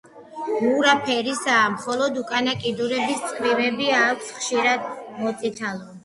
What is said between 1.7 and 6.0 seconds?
მხოლოდ უკანა კიდურების წვივები აქვს ხშირად მოწითალო.